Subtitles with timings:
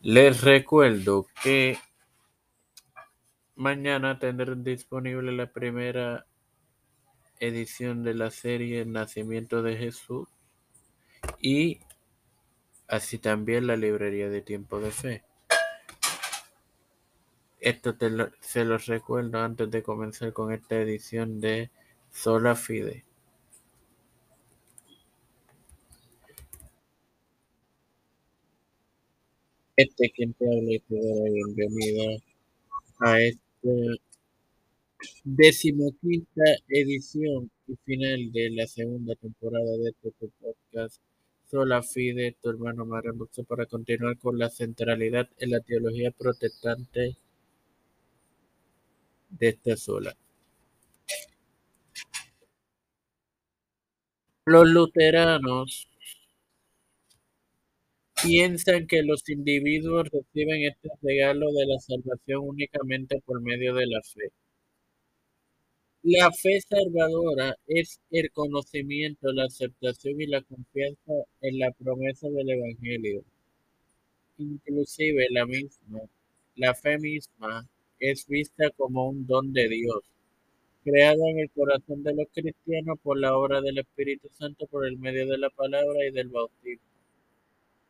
[0.00, 1.78] Les recuerdo que
[3.54, 6.26] mañana tendré disponible la primera
[7.38, 10.28] edición de la serie Nacimiento de Jesús
[11.40, 11.80] y
[12.88, 15.24] así también la librería de Tiempo de Fe.
[17.60, 17.96] Esto
[18.40, 21.70] se los recuerdo antes de comenzar con esta edición de
[22.10, 23.04] Sola Fide.
[29.76, 32.22] Este quien te habla y te doy la bienvenida
[33.00, 33.70] a esta
[35.24, 41.00] decimoquinta edición y final de la segunda temporada de este podcast
[41.50, 47.16] Sola Fide, tu hermano Maranduxo, para continuar con la centralidad en la teología protestante
[49.30, 50.14] de esta sola.
[54.44, 55.88] Los luteranos
[58.22, 64.00] piensan que los individuos reciben este regalo de la salvación únicamente por medio de la
[64.02, 64.30] fe.
[66.04, 72.50] La fe salvadora es el conocimiento, la aceptación y la confianza en la promesa del
[72.50, 73.24] Evangelio.
[74.38, 76.00] Inclusive la misma,
[76.56, 77.66] la fe misma
[77.98, 80.02] es vista como un don de Dios,
[80.84, 84.98] creado en el corazón de los cristianos por la obra del Espíritu Santo por el
[84.98, 86.91] medio de la palabra y del bautismo.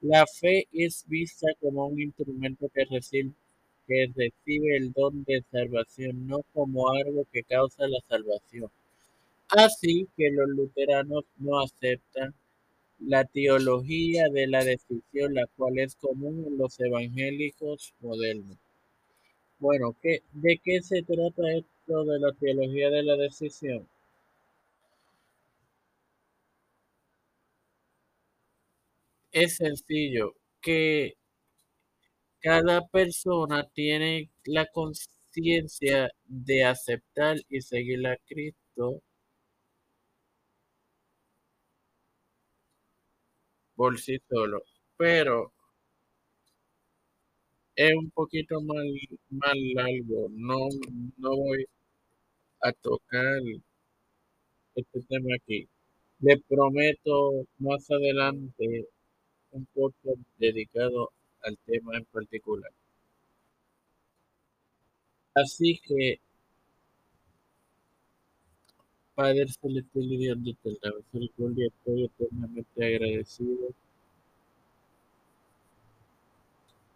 [0.03, 3.33] La fe es vista como un instrumento que recibe,
[3.86, 8.70] que recibe el don de salvación, no como algo que causa la salvación.
[9.48, 12.34] Así que los luteranos no aceptan
[12.98, 18.58] la teología de la decisión, la cual es común en los evangélicos modernos.
[19.61, 23.86] Bueno, ¿qué, ¿de qué se trata esto de la teología de la decisión?
[29.33, 31.16] Es sencillo, que
[32.42, 39.01] cada persona tiene la conciencia de aceptar y seguir a Cristo
[43.77, 44.62] por sí solo,
[44.96, 45.52] pero
[47.77, 48.83] es un poquito más,
[49.30, 50.28] más largo.
[50.30, 50.68] No,
[51.18, 51.67] no voy
[52.62, 53.40] a tocar
[54.74, 55.67] este tema aquí.
[56.20, 58.86] Le prometo más adelante
[59.52, 61.11] un podcast dedicado
[61.42, 62.73] al tema en particular.
[65.35, 66.20] Así que,
[69.14, 73.74] Padre Celestial y Dios de la misericordia, estoy eternamente agradecido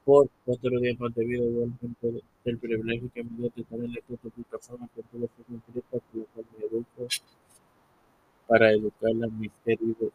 [0.05, 3.91] por otro día más de vida, igualmente el privilegio que me dio de estar en
[3.97, 7.09] esta plataforma con toda la concreta por la cual me educo
[8.47, 10.12] para educar a mis queridos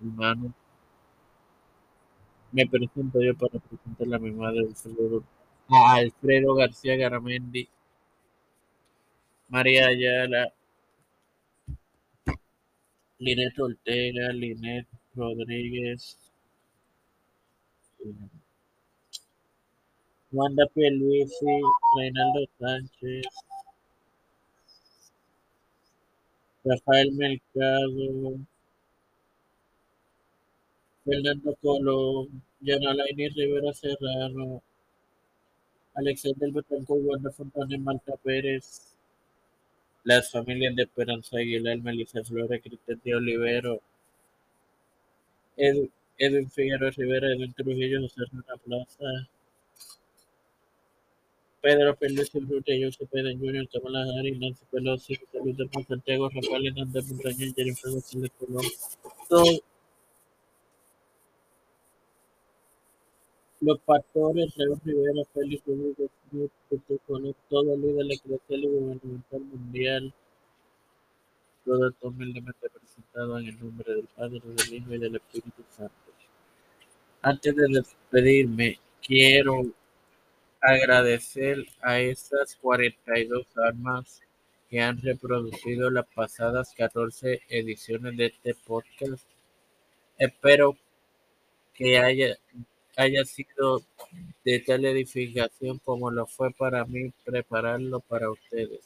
[0.00, 0.52] humanos.
[2.52, 5.24] Me presento yo para presentarle a mi madre Alfredo,
[5.68, 7.68] a Alfredo García Garamendi,
[9.48, 10.52] María Ayala,
[13.18, 16.18] Linet Ortega, Linet Rodríguez,
[20.32, 21.60] Wanda Pierluisi,
[21.96, 23.26] Reinaldo Sánchez,
[26.64, 28.38] Rafael Mercado,
[31.10, 34.62] Fernando Colón, Yanalaini Rivera Serrano,
[35.96, 38.94] Alexander Betancourt, Wanda Fontana Marta Pérez,
[40.04, 43.80] las familias de Esperanza Aguilar, Melissa Flores, Cristian de Olivero,
[45.56, 49.28] Edwin Figueroa Rivera, Edwin Trujillo, José Rana Plaza,
[51.60, 57.04] Pedro Pérez Urrutia, José Pedro Jr., Kamala Harris, Nancy Pelosi, Salud de Santiago, Rafael Hernández
[57.08, 59.60] Montañez, Jennifer González Colón.
[63.60, 66.52] Los pastores, Raúl Rivera, Félix Rodríguez Smith,
[67.06, 70.14] con todo líder eclesial y gubernamental mundial,
[71.64, 75.94] todo humildemente presentado en el nombre del Padre, del Hijo y del Espíritu Santo.
[77.22, 79.62] Antes de despedirme, quiero
[80.60, 84.22] agradecer a esas 42 armas
[84.70, 89.26] que han reproducido las pasadas 14 ediciones de este podcast.
[90.16, 90.76] Espero
[91.74, 92.38] que haya,
[93.00, 93.82] haya sido
[94.44, 98.84] de tal edificación como lo fue para mí prepararlo para ustedes.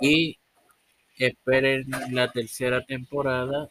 [0.00, 0.38] Y
[1.18, 3.70] esperen la tercera temporada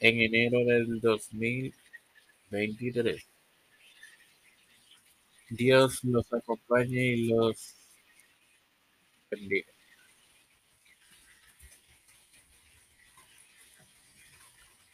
[0.00, 3.26] en enero del 2023.
[5.50, 7.74] Dios los acompañe y los
[9.30, 9.71] bendiga.